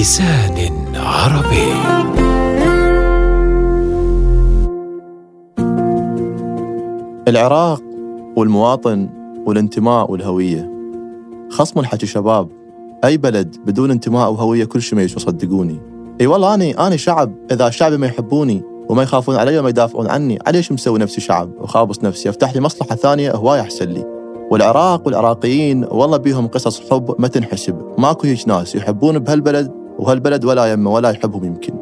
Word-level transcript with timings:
بلسان 0.00 0.72
عربي. 0.96 1.72
العراق 7.28 7.82
والمواطن 8.36 9.08
والانتماء 9.46 10.10
والهوية. 10.10 10.70
خصم 11.50 11.80
الحكي 11.80 12.06
شباب. 12.06 12.48
أي 13.04 13.16
بلد 13.16 13.56
بدون 13.66 13.90
انتماء 13.90 14.32
وهوية 14.32 14.64
كل 14.64 14.82
شيء 14.82 14.96
ما 14.96 15.02
يسوى 15.02 15.18
صدقوني. 15.18 15.80
إي 16.20 16.26
والله 16.26 16.54
اني 16.54 16.86
أني 16.86 16.98
شعب. 16.98 17.32
إذا 17.50 17.70
شعبي 17.70 17.96
ما 17.96 18.06
يحبوني 18.06 18.62
وما 18.88 19.02
يخافون 19.02 19.36
علي 19.36 19.58
وما 19.58 19.68
يدافعون 19.68 20.06
عني 20.06 20.38
عليش 20.46 20.72
مسوي 20.72 20.98
نفسي 20.98 21.20
شعب؟ 21.20 21.50
وخابص 21.60 22.04
نفسي 22.04 22.28
أفتح 22.28 22.54
لي 22.54 22.60
مصلحة 22.60 22.96
ثانية 22.96 23.32
هواي 23.32 23.60
أحسن 23.60 23.88
لي. 23.88 24.04
والعراق 24.50 25.06
والعراقيين 25.06 25.84
والله 25.84 26.16
بيهم 26.16 26.46
قصص 26.46 26.90
حب 26.90 27.14
ما 27.18 27.28
تنحسب. 27.28 27.82
ماكو 27.98 28.26
هيك 28.26 28.48
ناس 28.48 28.74
يحبون 28.74 29.18
بهالبلد 29.18 29.79
وهالبلد 30.00 30.44
ولا 30.44 30.72
يمه 30.72 30.90
ولا 30.90 31.10
يحبهم 31.10 31.44
يمكن. 31.44 31.74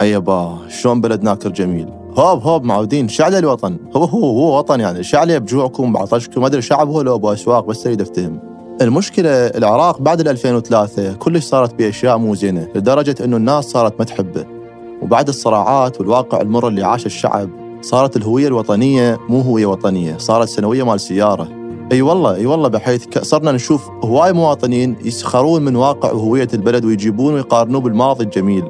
أي 0.00 0.20
با 0.20 0.58
شلون 0.68 1.00
بلد 1.00 1.22
ناكر 1.22 1.48
جميل؟ 1.48 1.88
هوب 2.18 2.42
هوب 2.42 2.64
معودين 2.64 3.08
شعلة 3.08 3.38
الوطن. 3.38 3.76
هو 3.96 4.04
هو 4.04 4.20
هو 4.20 4.58
وطن 4.58 4.80
يعني 4.80 5.02
شعلة 5.02 5.38
بجوعكم 5.38 5.92
بعطشكم. 5.92 6.40
ما 6.40 6.46
أدري 6.46 6.62
شعب 6.62 6.88
هو 6.88 7.00
لو 7.00 7.32
أسواق 7.32 7.64
بس 7.66 7.86
أريد 7.86 8.00
أفتهم. 8.00 8.40
المشكلة 8.82 9.30
العراق 9.30 10.00
بعد 10.00 10.20
ال 10.20 10.28
2003 10.28 11.12
كلش 11.12 11.44
صارت 11.44 11.74
بيه 11.74 11.93
أشياء 11.93 12.18
مو 12.18 12.34
زينة 12.34 12.68
لدرجة 12.74 13.14
أنه 13.24 13.36
الناس 13.36 13.64
صارت 13.64 13.94
ما 13.98 14.04
تحبه. 14.04 14.44
وبعد 15.02 15.28
الصراعات 15.28 16.00
والواقع 16.00 16.40
المر 16.40 16.68
اللي 16.68 16.82
عاشه 16.82 17.06
الشعب 17.06 17.50
صارت 17.80 18.16
الهوية 18.16 18.46
الوطنية 18.46 19.18
مو 19.28 19.40
هوية 19.40 19.66
وطنية 19.66 20.16
صارت 20.18 20.48
سنوية 20.48 20.82
مال 20.82 21.00
سيارة. 21.00 21.57
أي 21.92 22.02
والله 22.02 22.34
أي 22.34 22.46
والله 22.46 22.68
بحيث 22.68 23.18
صرنا 23.18 23.52
نشوف 23.52 23.90
هواي 24.04 24.32
مواطنين 24.32 24.96
يسخرون 25.04 25.62
من 25.62 25.76
واقع 25.76 26.12
وهوية 26.12 26.48
البلد 26.54 26.84
ويجيبون 26.84 27.34
ويقارنوه 27.34 27.80
بالماضي 27.80 28.24
الجميل. 28.24 28.64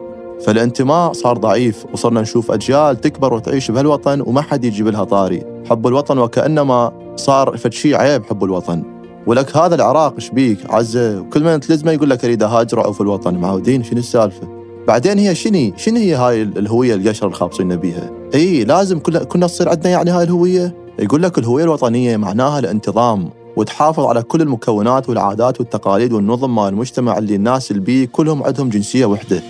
فالانتماء 0.47 1.13
صار 1.13 1.37
ضعيف 1.37 1.87
وصرنا 1.93 2.21
نشوف 2.21 2.51
أجيال 2.51 3.01
تكبر 3.01 3.35
وتعيش 3.35 3.71
بهالوطن 3.71 4.21
وما 4.21 4.41
حد 4.41 4.65
يجيب 4.65 4.89
لها 4.89 5.05
طاري. 5.05 5.45
حب 5.71 5.87
الوطن 5.87 6.19
وكأنما 6.19 6.93
صار 7.17 7.57
فد 7.57 7.73
شيء 7.73 7.97
عيب 7.97 8.25
حب 8.25 8.45
الوطن. 8.45 8.83
ولك 9.27 9.57
هذا 9.57 9.75
العراق 9.75 10.15
إيش 10.15 10.31
بيك؟ 10.31 10.59
عزة 10.71 11.21
وكل 11.21 11.45
من 11.45 11.61
تلزمه 11.61 11.93
يقول 11.93 12.11
لك 12.11 12.25
أريد 12.25 12.43
اهاجر 12.43 12.93
في 12.93 13.01
الوطن. 13.01 13.35
معودين 13.35 13.83
شنو 13.83 13.99
السالفة؟ 13.99 14.49
بعدين 14.89 15.19
هي 15.19 15.35
شنو 15.35 15.73
شنو 15.77 15.97
هي 15.97 16.15
هاي 16.15 16.43
الهوية 16.43 16.95
القشرة 16.95 17.27
الخابصين 17.27 17.77
بيها 17.77 18.11
إي 18.35 18.65
لازم 18.65 18.99
كلنا 18.99 19.25
كنا 19.25 19.47
تصير 19.47 19.69
عندنا 19.69 19.91
يعني 19.91 20.11
هاي 20.11 20.25
الهوية؟ 20.25 20.88
يقول 20.99 21.23
لك 21.23 21.39
الهوية 21.39 21.65
الوطنية 21.65 22.17
معناها 22.17 22.59
الانتظام 22.59 23.31
وتحافظ 23.57 24.05
على 24.05 24.23
كل 24.23 24.43
المكونات 24.43 25.09
والعادات 25.09 25.61
والتقاليد 25.61 26.13
والنظم 26.13 26.55
مال 26.55 26.69
المجتمع 26.69 27.19
اللي 27.19 27.35
الناس 27.35 27.71
اللي 27.71 27.83
بيه 27.83 28.07
كلهم 28.07 28.43
عندهم 28.43 28.69
جنسية 28.69 29.07
وحدة. 29.07 29.43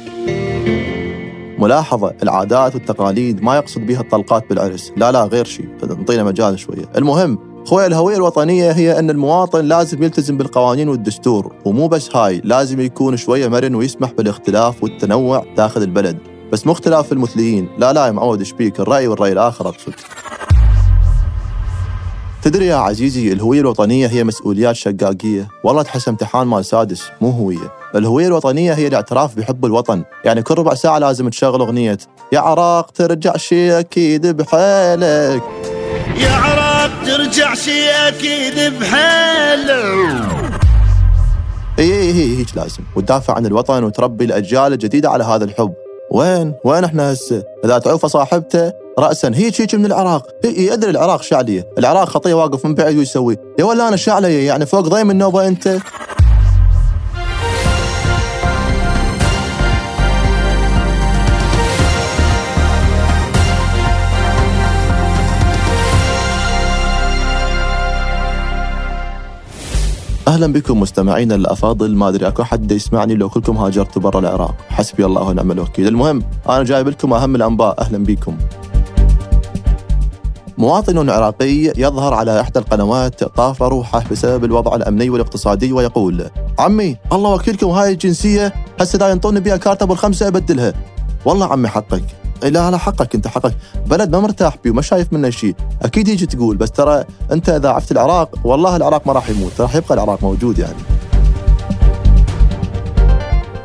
ملاحظة 1.59 2.15
العادات 2.23 2.75
والتقاليد 2.75 3.43
ما 3.43 3.57
يقصد 3.57 3.81
بها 3.81 4.01
الطلقات 4.01 4.49
بالعرس. 4.49 4.93
لا 4.97 5.13
لا 5.13 5.25
غير 5.25 5.45
شيء 5.45 5.69
نعطينا 5.89 6.25
مجال 6.25 6.59
شوية. 6.59 6.85
المهم 6.97 7.39
خويا 7.67 7.87
الهوية 7.87 8.17
الوطنية 8.17 8.71
هي 8.71 8.99
أن 8.99 9.11
المواطن 9.11 9.65
لازم 9.65 10.03
يلتزم 10.03 10.37
بالقوانين 10.37 10.89
والدستور 10.89 11.53
ومو 11.65 11.89
بس 11.89 12.17
هاي. 12.17 12.41
لازم 12.45 12.81
يكون 12.81 13.17
شوية 13.17 13.49
مرن 13.49 13.75
ويسمح 13.75 14.13
بالاختلاف 14.13 14.83
والتنوع 14.83 15.45
داخل 15.57 15.83
البلد. 15.83 16.19
بس 16.53 16.67
مو 16.67 16.73
اختلاف 16.73 17.13
المثليين. 17.13 17.69
لا 17.79 17.93
لا 17.93 18.07
يا 18.07 18.13
معود 18.13 18.43
شبيك 18.43 18.81
الرأي 18.81 19.09
والرأي 19.09 19.33
الآخر 19.33 19.69
أقصد. 19.69 19.95
تدري 22.43 22.67
يا 22.67 22.77
عزيزي 22.77 23.33
الهوية 23.33 23.61
الوطنية 23.61 24.07
هي 24.07 24.25
مسؤوليات 24.25 24.77
شقاقية. 24.77 25.49
والله 25.65 25.83
تحس 25.83 26.09
امتحان 26.09 26.47
مال 26.47 26.65
سادس 26.65 27.03
مو 27.21 27.31
هوية. 27.31 27.73
الهوية 27.95 28.27
الوطنية 28.27 28.73
هي 28.73 28.87
الاعتراف 28.87 29.37
بحب 29.37 29.65
الوطن. 29.65 30.05
يعني 30.25 30.43
كل 30.43 30.55
ربع 30.55 30.75
ساعة 30.75 30.99
لازم 30.99 31.29
تشغل 31.29 31.61
أغنية. 31.61 31.99
يا 32.33 32.41
عراق 32.41 32.91
ترجع 32.91 33.37
شي 33.37 33.79
أكيد 33.79 34.27
بحالك. 34.27 35.43
يا 36.17 36.31
عراق 36.31 36.91
ترجع 37.07 37.55
شي 37.55 37.91
أكيد 37.91 38.75
بحاله 38.81 40.21
إي 41.79 41.93
إي 41.93 42.13
هي 42.13 42.39
هيك 42.39 42.57
لازم. 42.57 42.83
وتدافع 42.97 43.35
عن 43.35 43.47
الوطن 43.47 43.85
وتربي 43.85 44.25
الأجيال 44.25 44.73
الجديدة 44.73 45.11
على 45.11 45.25
هذا 45.25 45.45
الحب. 45.45 45.73
وين؟ 46.11 46.55
وين 46.65 46.85
إحنا 46.85 47.13
هسه؟ 47.13 47.43
إذا 47.65 47.79
تعوف 47.79 48.07
صاحبته 48.07 48.73
راسا. 48.99 49.33
هيك 49.35 49.61
هيك 49.61 49.75
من 49.75 49.87
العراق. 49.87 50.27
هي 50.45 50.73
أدري 50.73 50.91
العراق 50.91 51.23
شعليه 51.23 51.67
العراق 51.79 52.09
خطيه 52.09 52.35
واقف 52.35 52.67
من 52.67 52.75
بعيد 52.75 52.99
ويسوي 52.99 53.37
يا 53.59 53.65
ولا 53.65 53.89
أنا 53.89 53.97
شعليه 53.97 54.47
يعني 54.47 54.67
فوق 54.67 54.89
ضيم 54.89 55.11
النوبة 55.11 55.49
أنت. 55.49 55.79
أهلا 70.29 70.53
بكم 70.53 70.81
مستمعينا 70.81 71.35
الأفاضل. 71.35 71.95
ما 71.95 72.09
أدري 72.09 72.29
أكو 72.29 72.43
حد 72.45 72.73
يسمعني 72.73 73.15
لو 73.15 73.29
كلكم 73.29 73.57
هاجرتوا 73.57 74.03
برا 74.03 74.21
العراق. 74.21 74.55
حسبي 74.69 75.05
الله 75.05 75.23
ونعم 75.23 75.51
الوكيل. 75.51 75.87
المهم 75.87 76.23
أنا 76.49 76.65
جايب 76.65 76.89
لكم 76.89 77.13
أهم 77.13 77.35
الأنباء. 77.35 77.81
أهلا 77.81 78.05
بكم. 78.05 78.39
مواطن 80.59 81.11
عراقي 81.11 81.73
يظهر 81.77 82.15
على 82.15 82.41
إحدى 82.41 82.59
القنوات 82.59 83.25
طاف 83.25 83.63
روحه 83.63 84.05
بسبب 84.11 84.45
الوضع 84.45 84.77
الأمني 84.77 85.11
والاقتصادي 85.11 85.73
ويقول 85.73 86.31
عمي 86.59 86.97
الله 87.13 87.35
وكيلكم 87.35 87.67
هاي 87.67 87.93
الجنسية 87.93 88.55
هسه 88.81 88.99
دا 88.99 89.09
ينطوني 89.11 89.41
بها 89.41 89.57
كارت 89.57 89.83
أبو 89.83 89.93
الخمسة 89.93 90.29
أبدلها. 90.29 90.73
والله 91.25 91.47
عمي 91.47 91.69
حقك. 91.69 92.05
إيه 92.43 92.49
لا 92.49 92.71
لا 92.71 92.77
حقك 92.77 93.15
أنت 93.15 93.27
حقك. 93.27 93.57
بلد 93.87 94.11
ما 94.13 94.21
مرتاح 94.21 94.57
بيه 94.65 94.71
وما 94.71 94.83
شايف 94.83 95.13
منه 95.13 95.31
شيء 95.31 95.55
أكيد 95.83 96.09
يجي 96.09 96.27
تقول 96.27 96.57
بس 96.57 96.71
ترى 96.71 97.05
أنت 97.33 97.49
إذا 97.49 97.69
عفت 97.69 97.93
العراق 97.93 98.35
والله 98.45 98.77
العراق 98.77 99.07
ما 99.07 99.13
راح 99.13 99.31
يموت 99.31 99.61
راح 99.61 99.75
يبقى 99.75 99.95
العراق 99.95 100.23
موجود 100.23 100.59
يعني. 100.59 100.83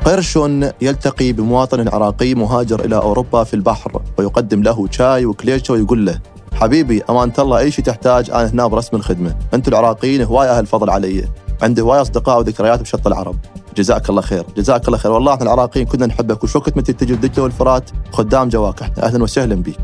قرش 0.06 0.40
يلتقي 0.82 1.32
بمواطن 1.34 1.88
عراقي 1.88 2.36
مهاجر 2.36 2.86
إلى 2.86 2.96
أوروبا 2.96 3.44
في 3.44 3.54
البحر 3.54 4.02
ويقدم 4.18 4.64
له 4.64 4.88
شاي 4.92 5.26
وكليشة 5.26 5.72
ويقول 5.72 6.06
له 6.06 6.33
حبيبي 6.64 7.04
أمانة 7.10 7.34
الله 7.40 7.58
أي 7.58 7.72
شيء 7.72 7.86
تحتاج 7.86 8.30
أنا 8.30 8.50
هنا 8.50 8.68
برسم 8.68 8.98
الخدمة. 8.98 9.36
أنتم 9.54 9.72
العراقيين 9.72 10.22
هواي 10.24 10.50
أهل 10.50 10.66
فضل 10.66 10.90
علي. 10.90 11.30
عندي 11.62 11.82
هواي 11.82 12.02
أصدقاء 12.02 12.40
وذكريات 12.40 12.82
بشط 12.82 13.08
العرب. 13.08 13.36
جزاك 13.78 14.10
الله 14.10 14.22
خير 14.22 14.46
جزاك 14.58 14.88
الله 14.88 14.98
خير. 14.98 15.12
والله 15.12 15.34
إحنا 15.34 15.44
العراقيين 15.44 15.86
كنا 15.86 16.06
نحبك. 16.06 16.44
وشو 16.44 16.60
وقت 16.60 16.78
متى 16.78 16.94
تجي 16.94 17.14
الدجله 17.14 17.44
والفرات 17.44 17.90
خدام 18.12 18.50
جواك 18.50 18.82
إحنا. 18.82 19.04
أهلا 19.04 19.24
وسهلا 19.24 19.56
بك 19.56 19.80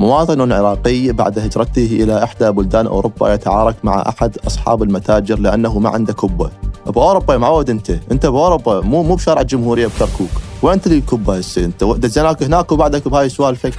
مواطن 0.00 0.52
عراقي 0.52 1.12
بعد 1.12 1.38
هجرته 1.38 1.86
إلى 1.86 2.24
إحدى 2.24 2.50
بلدان 2.50 2.86
أوروبا 2.86 3.34
يتعارك 3.34 3.76
مع 3.84 4.08
أحد 4.08 4.36
أصحاب 4.46 4.82
المتاجر 4.82 5.38
لأنه 5.38 5.78
ما 5.78 5.88
عنده 5.90 6.12
كبه 6.12 6.50
بأوروبا 6.86 7.32
يا 7.32 7.38
معود 7.38 7.70
أنت. 7.70 7.90
أنت 7.90 8.26
بأوروبا 8.26 8.80
مو 8.80 9.02
مو 9.02 9.14
بشارع 9.14 9.40
الجمهورية 9.40 9.86
بكركوك. 9.86 10.30
وين 10.64 10.80
تريد 10.80 11.04
كبه 11.04 11.38
هسه 11.38 11.64
انت؟ 11.64 11.84
دزيناك 11.84 12.42
هناك 12.42 12.72
وبعدك 12.72 13.08
بهاي 13.08 13.28
سوالفك. 13.28 13.72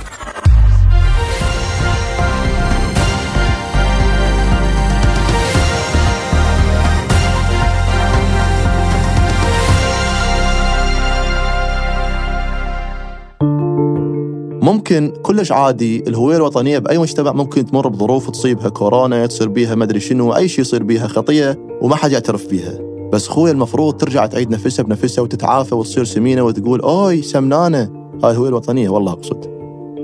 ممكن 14.62 15.14
كلش 15.22 15.52
عادي 15.52 16.04
الهوية 16.08 16.38
الوطنية 16.38 16.80
بأي 16.80 16.98
مجتمع 16.98 17.32
ممكن 17.32 17.66
تمر 17.66 17.88
بظروف 17.88 18.30
تصيبها 18.30 18.70
كورونا 18.70 19.26
تصير 19.26 19.48
بيها 19.48 19.76
مدري 19.76 20.00
شنو 20.00 20.36
أي 20.36 20.48
شيء 20.48 20.62
يصير 20.62 20.84
بيها 20.84 21.08
خطية 21.08 21.60
وما 21.82 21.96
حد 21.96 22.12
يعترف 22.12 22.48
بيها. 22.48 22.95
بس 23.16 23.28
خويا 23.28 23.52
المفروض 23.52 23.94
ترجع 23.94 24.26
تعيد 24.26 24.52
نفسها 24.52 24.84
بنفسها 24.84 25.22
وتتعافى 25.22 25.76
وتصير 25.76 26.04
سمينة 26.04 26.42
وتقول 26.42 26.82
أوي 26.82 27.22
سمنانة. 27.22 27.90
هاي 28.24 28.32
الهوية 28.32 28.50
الوطنية 28.50 28.90
والله 28.90 29.12
أقصد. 29.12 29.46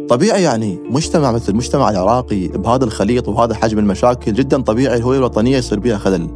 طبيعي 0.09 0.43
يعني 0.43 0.79
مجتمع 0.89 1.31
مثل 1.31 1.51
المجتمع 1.51 1.89
العراقي 1.89 2.47
بهذا 2.47 2.83
الخليط 2.83 3.27
وهذا 3.27 3.55
حجم 3.55 3.79
المشاكل 3.79 4.33
جدا 4.33 4.61
طبيعي 4.61 4.97
الهوية 4.97 5.17
الوطنية 5.17 5.57
يصير 5.57 5.79
بيها 5.79 5.97
خلل. 5.97 6.27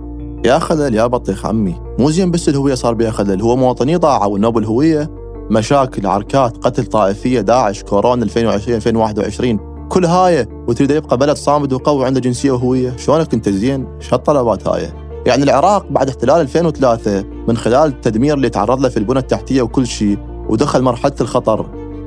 يا 0.46 0.60
خلل 0.60 0.96
يا 0.96 1.08
بطيخ 1.08 1.46
عمي. 1.46 1.76
مو 2.00 2.10
زين 2.10 2.32
بس 2.32 2.50
الهوية 2.50 2.74
صار 2.74 2.94
بيها 2.94 3.12
خلل 3.12 3.42
هو 3.42 3.56
مواطني 3.56 3.96
ضاعوا 3.96 4.34
والنوب 4.34 4.58
الهوية 4.58 5.12
مشاكل 5.52 6.08
عركات 6.08 6.58
قتل 6.58 6.86
طائفية 6.86 7.42
داعش 7.42 7.84
كورونا 7.84 8.24
2020 8.24 8.76
2021 8.76 9.60
كل 9.90 10.06
هاي 10.06 10.48
وتريد 10.68 10.92
يبقى 10.92 11.18
بلد 11.18 11.38
صامد 11.38 11.74
وقوي 11.74 12.06
عنده 12.06 12.20
جنسية 12.20 12.52
وهوية. 12.52 12.98
شلونك 12.98 13.34
أنت 13.34 13.50
زين؟ 13.50 13.88
شو 14.00 14.16
هالطلبات 14.16 14.68
هاي؟ 14.68 15.05
يعني 15.26 15.44
العراق 15.44 15.86
بعد 15.90 16.10
احتلال 16.10 16.42
2003 16.42 17.26
من 17.48 17.58
خلال 17.58 17.88
التدمير 17.90 18.34
اللي 18.34 18.50
تعرض 18.50 18.80
له 18.82 18.90
في 18.90 18.98
البنى 18.98 19.20
التحتية 19.20 19.62
وكل 19.62 19.88
شيء 19.88 20.18
ودخل 20.50 20.82
مرحلة 20.82 21.16
الخطر. 21.22 21.66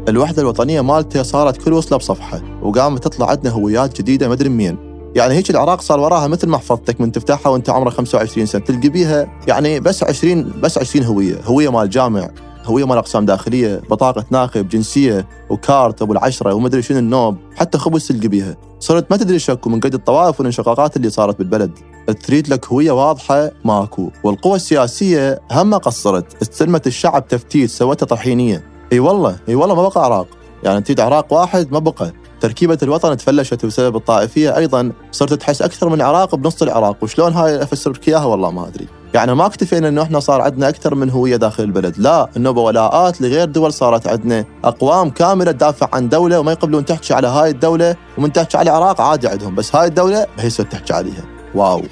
الوحدة 0.09 0.43
الوطنية 0.43 0.81
مالته 0.81 1.23
صارت 1.23 1.57
كل 1.57 1.73
وصلة 1.73 1.99
بصفحة 1.99 2.41
وقامت 2.63 3.05
تطلع 3.05 3.31
عندنا 3.31 3.53
هويات 3.53 3.99
جديدة 3.99 4.29
مدري 4.29 4.49
منين 4.49 4.77
يعني 5.17 5.35
هيك 5.35 5.51
العراق 5.51 5.81
صار 5.81 6.01
وراها 6.01 6.27
مثل 6.27 6.49
محفظتك 6.49 7.01
من 7.01 7.13
تفتحها 7.13 7.51
وانت 7.51 7.71
عمرك 7.71 7.93
25 7.93 8.47
سنة 8.47 8.63
تلقي 8.63 8.89
بيها 8.89 9.29
يعني 9.49 9.81
بس 9.81 10.03
20 10.03 10.53
بس 10.63 10.79
20 10.79 11.05
هوية، 11.07 11.37
هوية 11.45 11.69
مال 11.69 11.91
جامع، 11.91 12.31
هويه 12.69 12.87
مال 12.87 12.99
اقسام 12.99 13.27
داخلية، 13.27 13.83
بطاقة 13.91 14.25
ناخب، 14.31 14.69
جنسية 14.69 15.27
وكارت 15.51 16.03
أبو 16.03 16.13
العشرة 16.13 16.55
ومدري 16.55 16.83
شنو 16.83 16.99
النوب، 16.99 17.37
حتى 17.57 17.79
خبز 17.79 18.09
تلقي 18.09 18.29
بيها. 18.29 18.57
صرت 18.81 19.11
ما 19.11 19.17
تدري 19.17 19.39
شكو 19.39 19.71
من 19.71 19.81
قد 19.81 19.95
الطوائف 19.95 20.41
والانشقاقات 20.41 20.97
اللي 20.97 21.11
صارت 21.11 21.39
بالبلد. 21.39 21.79
تريد 22.27 22.49
لك 22.49 22.67
هوية 22.67 22.91
واضحة 22.91 23.51
ماكو، 23.65 24.11
والقوى 24.25 24.57
السياسية 24.57 25.41
هم 25.51 25.75
قصرت، 25.75 26.43
استلمت 26.43 26.87
الشعب 26.87 27.29
تفتيت، 27.29 27.71
سوتها 27.71 28.07
طحينية. 28.07 28.65
إي 28.93 28.99
والله 28.99 29.37
إي 29.49 29.55
والله 29.55 29.75
ما 29.75 29.89
بقى 29.89 30.05
عراق، 30.05 30.27
يعني 30.65 30.81
تريد 30.81 31.01
عراق 31.01 31.33
واحد 31.33 31.73
ما 31.73 31.79
بقى. 31.79 32.13
تركيبة 32.41 32.79
الوطن 32.83 33.17
تفلشت 33.17 33.67
بسبب 33.67 33.97
الطائفية 33.97 34.57
أيضا 34.57 34.93
صرت 35.13 35.33
تحس 35.33 35.63
أكثر 35.63 35.89
من 35.89 35.95
العراق 35.95 36.35
بنص 36.35 36.63
العراق 36.63 36.97
وشلون 37.03 37.33
هاي 37.33 37.63
أفسر 37.63 37.91
لك 37.91 38.09
إياها 38.09 38.25
والله 38.25 38.51
ما 38.51 38.69
أدري 38.69 38.87
يعني 39.19 39.35
ما 39.35 39.47
اكتفينا 39.47 39.89
إنه 39.89 40.03
إحنا 40.03 40.21
صار 40.21 40.41
عندنا 40.41 40.69
أكثر 40.69 40.95
من 40.95 41.11
هوية 41.11 41.37
داخل 41.37 41.65
البلد، 41.65 41.99
لا 41.99 42.29
النوبه 42.37 42.63
ولاءات 42.63 43.21
لغير 43.21 43.45
دول 43.45 43.73
صارت 43.73 44.09
عندنا 44.09 44.45
أقوام 44.65 45.11
كاملة 45.11 45.53
تدافع 45.53 45.89
عن 45.93 46.09
دولة 46.09 46.41
وما 46.41 46.53
يقبلون 46.53 46.85
تحكي 46.85 47.15
على 47.15 47.29
هاي 47.29 47.51
الدولة 47.51 47.97
ومن 48.19 48.33
تحكي 48.33 48.59
على 48.59 48.71
العراق 48.71 49.01
عادي 49.01 49.29
عندهم، 49.29 49.55
بس 49.55 49.77
هاي 49.77 49.87
الدولة 49.87 50.27
هي 50.39 50.51
تحكي 50.51 50.93
عليها. 50.93 51.25
wow. 51.55 51.83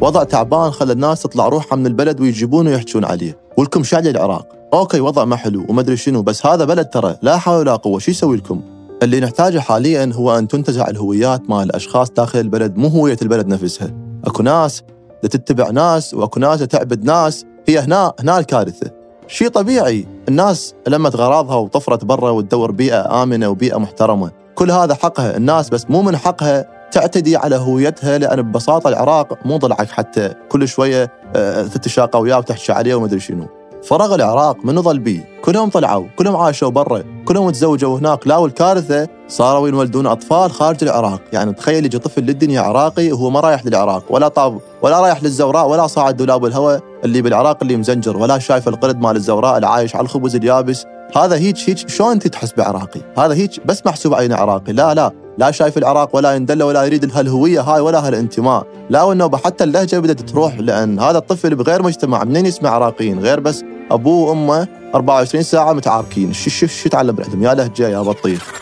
وضع 0.00 0.24
تعبان 0.24 0.70
خلى 0.70 0.92
الناس 0.92 1.22
تطلع 1.22 1.48
روحها 1.48 1.76
من 1.76 1.86
البلد 1.86 2.20
ويجيبون 2.20 2.66
ويحجون 2.66 3.04
عليه، 3.04 3.38
ولكم 3.56 3.82
شعلي 3.84 4.10
العراق، 4.10 4.46
okay 4.74 5.00
وضع 5.00 5.24
ما 5.24 5.36
حلو 5.36 5.66
وما 5.68 5.80
أدري 5.80 5.96
شنو 5.96 6.22
بس 6.22 6.46
هذا 6.46 6.64
بلد 6.64 6.86
ترى 6.86 7.16
لا 7.22 7.38
حول 7.38 7.58
ولا 7.58 7.76
قوة، 7.76 7.98
شيسوي 7.98 8.36
لكم؟ 8.36 8.77
اللي 9.02 9.20
نحتاجه 9.20 9.58
حاليا 9.58 10.10
هو 10.14 10.38
أن 10.38 10.48
تنتزع 10.48 10.88
الهويات 10.88 11.50
مال 11.50 11.62
الأشخاص 11.62 12.10
داخل 12.10 12.38
البلد 12.38 12.76
مو 12.76 12.88
هويه 12.88 13.16
البلد 13.22 13.46
نفسها. 13.46 13.90
أكو 14.24 14.42
ناس 14.42 14.82
تتبع 15.22 15.70
ناس 15.70 16.14
وأكو 16.14 16.40
ناس 16.40 16.60
تعبد 16.60 17.04
ناس 17.04 17.46
هي 17.68 17.78
هنا 17.78 18.12
هنا 18.20 18.38
الكارثة. 18.38 18.90
شيء 19.26 19.48
طبيعي 19.48 20.06
الناس 20.28 20.74
لمت 20.88 21.16
غراضها 21.16 21.56
وطفرت 21.56 22.04
برا 22.04 22.30
وتدور 22.30 22.70
بيئة 22.70 23.22
آمنة 23.22 23.48
وبيئة 23.48 23.76
محترمة، 23.76 24.30
كل 24.54 24.70
هذا 24.70 24.94
حقها 24.94 25.36
الناس 25.36 25.70
بس 25.70 25.90
مو 25.90 26.02
من 26.02 26.16
حقها 26.16 26.68
تعتدي 26.92 27.36
على 27.36 27.56
هويتها 27.56 28.18
لأن 28.18 28.42
ببساطة 28.42 28.88
العراق 28.88 29.46
مو 29.46 29.56
ضلعك 29.56 29.90
حتى 29.90 30.34
كل 30.48 30.68
شوية 30.68 31.12
آه، 31.36 31.62
تتشاقى 31.62 32.20
وياه 32.20 32.38
وتحكي 32.38 32.72
عليه 32.72 32.94
ومدري 32.94 33.20
شنو. 33.20 33.46
فرغ 33.82 34.14
العراق 34.14 34.64
منو 34.64 34.82
ظل 34.82 34.98
بيه 34.98 35.28
كلهم 35.44 35.70
طلعوا 35.70 36.06
كلهم 36.16 36.36
عاشوا 36.36 36.68
برا 36.68 37.02
كلهم 37.28 37.50
تزوجوا 37.50 37.98
هناك. 37.98 38.26
لا 38.26 38.36
والكارثة 38.36 39.08
صاروا 39.28 39.68
ينولدون 39.68 40.06
أطفال 40.06 40.50
خارج 40.50 40.84
العراق. 40.84 41.20
يعني 41.32 41.52
تخيل 41.52 41.84
يجي 41.84 41.98
طفل 41.98 42.22
للدنيا 42.22 42.60
عراقي 42.60 43.12
وهو 43.12 43.30
ما 43.30 43.40
رايح 43.40 43.66
للعراق. 43.66 44.04
ولا 44.10 44.28
طاب 44.28 44.60
ولا 44.82 45.00
رايح 45.00 45.22
للزوراء 45.22 45.68
ولا 45.68 45.86
صاعد 45.86 46.16
دولاب 46.16 46.44
الهواء 46.44 46.80
اللي 47.04 47.22
بالعراق 47.22 47.58
اللي 47.62 47.76
مزنجر 47.76 48.16
ولا 48.16 48.38
شايف 48.38 48.68
القرد 48.68 49.00
مال 49.00 49.16
الزوراء 49.16 49.56
اللي 49.56 49.66
عايش 49.66 49.96
على 49.96 50.04
الخبز 50.04 50.36
اليابس. 50.36 50.84
هذا 51.16 51.36
هيك 51.36 51.56
هيك 51.66 51.88
شلون 51.88 52.10
أنت 52.10 52.26
تحس 52.26 52.52
بعراقي؟ 52.52 53.00
هذا 53.18 53.34
هيك 53.34 53.66
بس 53.66 53.86
محسوب 53.86 54.14
عين 54.14 54.32
عراقي. 54.32 54.72
لا 54.72 54.94
لا 54.94 55.12
لا 55.38 55.50
شايف 55.50 55.78
العراق 55.78 56.16
ولا 56.16 56.34
يندل 56.34 56.62
ولا 56.62 56.84
يريد 56.84 57.16
هالهويه 57.16 57.60
هاي 57.60 57.80
ولا 57.80 58.06
هالانتماء. 58.06 58.66
لا 58.90 59.02
والنوبة 59.02 59.38
حتى 59.38 59.64
اللهجة 59.64 59.98
بدأت 59.98 60.20
تروح 60.20 60.58
لأن 60.58 60.98
هذا 60.98 61.18
الطفل 61.18 61.54
بغير 61.54 61.82
مجتمع 61.82 62.24
منين 62.24 62.46
يسمع 62.46 62.70
عراقيين؟ 62.70 63.18
غير 63.18 63.40
بس 63.40 63.64
أبوه 63.90 64.28
وأمه 64.28 64.68
24 64.94 65.42
ساعة 65.42 65.72
متعاركين. 65.72 66.32
شو 66.32 66.50
شو 66.50 66.66
شو 66.66 66.88
تعلم 66.88 67.16
عندهم؟ 67.20 67.42
يا 67.42 67.54
لهجة 67.54 67.88
يا 67.88 68.02
بطيخ. 68.02 68.52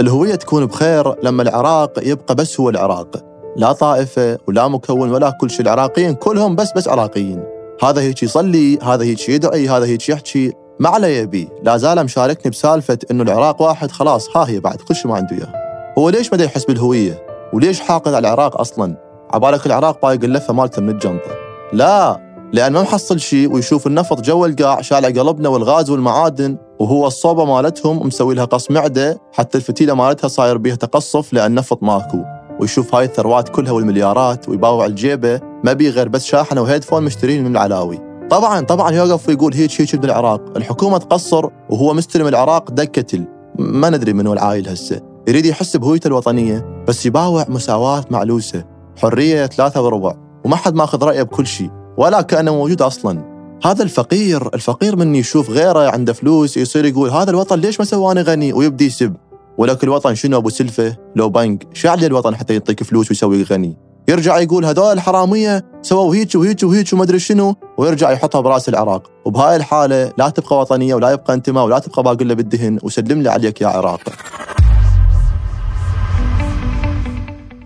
الهوية 0.00 0.34
تكون 0.34 0.66
بخير 0.66 1.14
لما 1.22 1.42
العراق 1.42 1.92
يبقى 2.02 2.34
بس 2.34 2.60
هو 2.60 2.68
العراق. 2.68 3.24
لا 3.56 3.72
طائفة 3.72 4.38
ولا 4.48 4.68
مكون 4.68 5.10
ولا 5.10 5.30
كل 5.30 5.50
شيء. 5.50 5.60
العراقيين 5.60 6.14
كلهم 6.14 6.56
بس 6.56 6.72
بس 6.72 6.88
عراقيين. 6.88 7.44
هذا 7.82 8.00
هيك 8.00 8.22
يصلي 8.22 8.78
هذا 8.82 9.04
هيك 9.04 9.28
يدعي 9.28 9.68
هذا 9.68 9.86
هيك 9.86 10.08
يحكي. 10.08 10.52
ما 10.80 10.88
عليه 10.88 11.22
يبي. 11.22 11.48
لا 11.62 11.76
زال 11.76 12.04
مشاركني 12.04 12.50
بسالفة 12.50 12.98
إنه 13.10 13.22
العراق 13.22 13.62
واحد 13.62 13.90
خلاص 13.90 14.36
ها 14.36 14.48
هي 14.48 14.60
بعد 14.60 14.76
كل 14.76 14.94
شيء 14.94 15.10
ما 15.10 15.16
عنده 15.16 15.36
إياه. 15.36 15.52
هو 15.98 16.10
ليش 16.10 16.32
ما 16.32 16.44
يحس 16.44 16.64
بالهوية؟ 16.64 17.22
وليش 17.52 17.80
حاقد 17.80 18.14
على 18.14 18.28
العراق 18.28 18.60
أصلا؟ 18.60 19.07
عبالك 19.34 19.66
العراق 19.66 20.02
بايق 20.02 20.24
اللفة 20.24 20.54
مالته 20.54 20.82
من 20.82 20.88
الجنطة. 20.88 21.30
لا 21.72 22.28
لأن 22.52 22.72
ما 22.72 22.82
محصل 22.82 23.20
شيء 23.20 23.52
ويشوف 23.52 23.86
النفط 23.86 24.20
جوا 24.20 24.46
القاع 24.46 24.80
شالع 24.80 25.08
قلبنا 25.08 25.48
والغاز 25.48 25.90
والمعادن 25.90 26.56
وهو 26.80 27.06
الصوبة 27.06 27.44
مالتهم 27.44 28.06
مسوي 28.06 28.34
لها 28.34 28.44
قص 28.44 28.70
معدة 28.70 29.20
حتى 29.32 29.58
الفتيلة 29.58 29.94
مالتها 29.94 30.28
صاير 30.28 30.56
بيها 30.56 30.74
تقصف 30.74 31.32
لأن 31.32 31.54
نفط 31.54 31.82
ماكو. 31.82 32.18
ويشوف 32.60 32.94
هاي 32.94 33.04
الثروات 33.04 33.48
كلها 33.48 33.72
والمليارات 33.72 34.48
ويباوع 34.48 34.86
الجيبة 34.86 35.40
ما 35.64 35.72
بي 35.72 35.90
غير 35.90 36.08
بس 36.08 36.24
شاحنة 36.24 36.60
وهيدفون 36.60 37.02
مشترين 37.02 37.44
من 37.44 37.50
العلاوي. 37.50 37.98
طبعا 38.30 38.60
طبعا 38.60 38.90
يوقف 38.90 39.28
ويقول 39.28 39.54
هيك 39.54 39.80
هيك 39.80 39.94
ابن 39.94 40.04
العراق. 40.04 40.56
الحكومة 40.56 40.98
تقصر 40.98 41.48
وهو 41.70 41.94
مستلم 41.94 42.26
العراق 42.26 42.70
دكتل. 42.70 43.24
ما 43.58 43.90
ندري 43.90 44.12
منو 44.12 44.32
العايل 44.32 44.68
هسه. 44.68 45.00
يريد 45.28 45.46
يحس 45.46 45.76
بهويته 45.76 46.08
الوطنية 46.08 46.84
بس 46.88 47.06
يباوع 47.06 47.44
مساواة 47.48 48.04
معلوسة. 48.10 48.77
حرية 48.98 49.46
ثلاثة 49.46 49.82
وربع 49.82 50.14
وما 50.44 50.56
حد 50.56 50.74
ماخذ 50.74 51.04
رأيه 51.04 51.22
بكل 51.22 51.46
شيء 51.46 51.70
ولا 51.96 52.20
كأنه 52.20 52.54
موجود 52.54 52.82
أصلا. 52.82 53.38
هذا 53.64 53.82
الفقير 53.82 54.54
الفقير 54.54 54.96
من 54.96 55.14
يشوف 55.14 55.50
غيره 55.50 55.90
عنده 55.90 56.12
فلوس 56.12 56.56
يصير 56.56 56.84
يقول 56.84 57.10
هذا 57.10 57.30
الوطن 57.30 57.58
ليش 57.58 57.80
ما 57.80 57.84
سواني 57.84 58.22
غني؟ 58.22 58.52
ويبدي 58.52 58.86
يسب. 58.86 59.16
ولك 59.58 59.84
الوطن 59.84 60.14
شنو 60.14 60.36
أبو 60.36 60.48
سلفة؟ 60.48 60.96
لو 61.16 61.28
بنك. 61.28 61.66
شو 61.74 61.88
علي 61.88 62.06
الوطن 62.06 62.36
حتى 62.36 62.52
يعطيك 62.52 62.82
فلوس 62.82 63.10
ويسوي 63.10 63.42
غني؟ 63.42 63.76
يرجع 64.08 64.38
يقول 64.38 64.64
هذول 64.64 64.92
الحراميه 64.92 65.64
سووا 65.82 66.14
هيك 66.14 66.34
وهيك 66.34 66.62
وهيك 66.62 66.92
وما 66.92 67.02
أدري 67.02 67.18
شنو. 67.18 67.54
ويرجع 67.78 68.10
يحطها 68.10 68.40
براس 68.40 68.68
العراق. 68.68 69.10
وبهاي 69.24 69.56
الحالة 69.56 70.12
لا 70.18 70.28
تبقى 70.28 70.58
وطنية 70.58 70.94
ولا 70.94 71.10
يبقى 71.10 71.34
انتماء 71.34 71.64
ولا 71.64 71.78
تبقى 71.78 72.02
باقله 72.02 72.34
بالدهن 72.34 72.78
وسلم 72.82 73.22
لي 73.22 73.30
عليك 73.30 73.60
يا 73.60 73.66
عراق. 73.66 74.00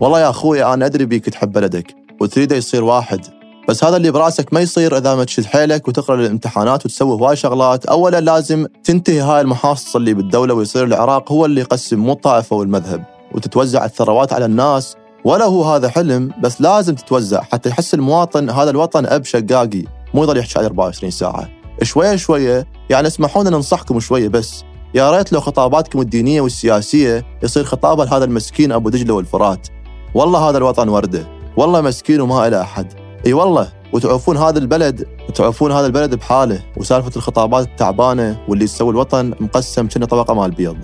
والله 0.03 0.19
يا 0.19 0.29
أخوي 0.29 0.63
أنا 0.63 0.85
أدري 0.85 1.05
بيك 1.05 1.29
تحب 1.29 1.51
بلدك 1.51 1.95
وتريده 2.21 2.55
يصير 2.55 2.83
واحد 2.83 3.25
بس 3.69 3.83
هذا 3.83 3.97
اللي 3.97 4.11
براسك 4.11 4.53
ما 4.53 4.59
يصير 4.59 4.97
إذا 4.97 5.15
ما 5.15 5.23
تشد 5.23 5.45
حيلك 5.45 5.87
وتقرأ 5.87 6.15
الامتحانات 6.15 6.85
وتسوي 6.85 7.11
هواي 7.11 7.35
شغلات، 7.35 7.85
اولا 7.85 8.21
لازم 8.21 8.67
تنتهي 8.83 9.19
هاي 9.19 9.41
المحاصصه 9.41 9.97
اللي 9.97 10.13
بالدولة 10.13 10.53
ويصير 10.53 10.83
العراق 10.83 11.31
هو 11.31 11.45
اللي 11.45 11.61
يقسم 11.61 11.99
مو 11.99 12.11
الطائفة 12.11 12.55
والمذهب، 12.55 13.03
وتتوزع 13.35 13.85
الثروات 13.85 14.33
على 14.33 14.45
الناس، 14.45 14.95
ولا 15.25 15.45
هو 15.45 15.63
هذا 15.63 15.89
حلم 15.89 16.31
بس 16.41 16.61
لازم 16.61 16.95
تتوزع 16.95 17.41
حتى 17.41 17.69
يحس 17.69 17.93
المواطن 17.93 18.49
هذا 18.49 18.69
الوطن 18.69 19.05
اب 19.05 19.25
شقاقي، 19.25 19.83
مو 20.13 20.23
يضل 20.23 20.37
يحكي 20.37 20.59
عليه 20.59 20.67
24 20.67 21.11
ساعة. 21.11 21.49
شوية 21.83 22.15
شوية 22.15 22.67
يعني 22.89 23.07
اسمحوا 23.07 23.41
لنا 23.41 23.49
ننصحكم 23.49 23.99
شوية 23.99 24.27
بس، 24.27 24.63
يا 24.93 25.11
ريت 25.11 25.33
لو 25.33 25.39
خطاباتكم 25.39 26.01
الدينية 26.01 26.41
والسياسية 26.41 27.25
يصير 27.43 27.63
خطابة 27.63 28.05
لهذا 28.05 28.25
المسكين 28.25 28.71
أبو 28.71 28.89
دجلة 28.89 29.13
والفرات. 29.13 29.67
والله 30.15 30.49
هذا 30.49 30.57
الوطن 30.57 30.89
ورده، 30.89 31.27
والله 31.57 31.81
مسكين 31.81 32.21
وما 32.21 32.49
له 32.49 32.61
أحد. 32.61 32.93
إي 33.25 33.33
والله 33.33 33.71
وتعوفون 33.93 34.37
هذا 34.37 34.59
البلد 34.59 35.07
وتعوفون 35.29 35.71
هذا 35.71 35.85
البلد 35.85 36.15
بحاله 36.15 36.63
وسالفة 36.77 37.11
الخطابات 37.15 37.67
التعبانة 37.67 38.39
واللي 38.47 38.65
تسوي 38.65 38.91
الوطن 38.91 39.33
مقسم 39.39 39.87
كأنه 39.87 40.05
طبقة 40.05 40.33
مال 40.33 40.51
بيض 40.51 40.77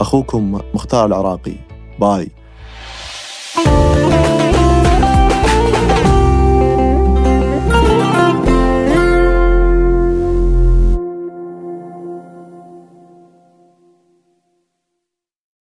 أخوكم 0.00 0.60
مختار 0.74 1.06
العراقي. 1.06 1.54
باي. 2.00 2.30